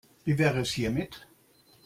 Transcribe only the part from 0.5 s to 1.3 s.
es hiermit?